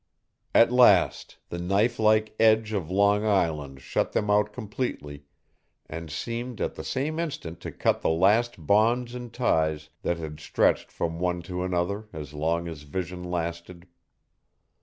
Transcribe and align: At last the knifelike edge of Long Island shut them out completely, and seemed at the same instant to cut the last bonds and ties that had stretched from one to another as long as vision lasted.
At 0.55 0.71
last 0.71 1.37
the 1.49 1.59
knifelike 1.59 2.33
edge 2.39 2.73
of 2.73 2.89
Long 2.89 3.23
Island 3.23 3.81
shut 3.81 4.13
them 4.13 4.31
out 4.31 4.51
completely, 4.51 5.25
and 5.87 6.09
seemed 6.09 6.59
at 6.59 6.73
the 6.73 6.83
same 6.83 7.19
instant 7.19 7.59
to 7.59 7.71
cut 7.71 8.01
the 8.01 8.09
last 8.09 8.65
bonds 8.65 9.13
and 9.13 9.31
ties 9.31 9.89
that 10.01 10.17
had 10.17 10.39
stretched 10.39 10.91
from 10.91 11.19
one 11.19 11.43
to 11.43 11.61
another 11.63 12.07
as 12.13 12.33
long 12.33 12.67
as 12.67 12.81
vision 12.81 13.23
lasted. 13.23 13.85